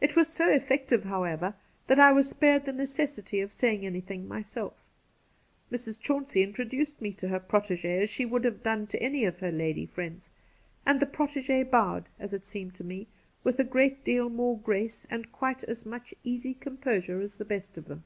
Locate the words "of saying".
3.40-3.84